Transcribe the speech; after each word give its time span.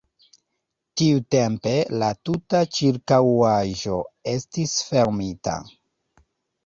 Tiutempe 1.01 1.73
la 2.03 2.09
tuta 2.29 2.63
ĉirkaŭaĵo 2.77 4.01
estis 4.35 4.75
fermita. 4.89 5.55